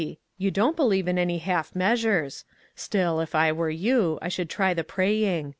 You 0.39 0.49
don't 0.49 0.75
believe 0.75 1.07
in 1.07 1.19
any 1.19 1.37
half 1.37 1.75
meas 1.75 2.03
ures; 2.03 2.43
still, 2.75 3.19
if 3.19 3.35
I 3.35 3.51
were 3.51 3.69
you, 3.69 4.17
I 4.19 4.29
should 4.29 4.49
try 4.49 4.73
the 4.73 4.83
pray 4.83 5.37
ing. 5.37 5.49